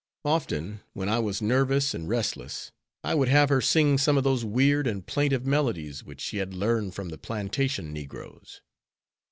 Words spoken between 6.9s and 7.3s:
from the